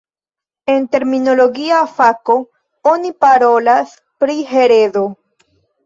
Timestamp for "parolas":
3.27-3.97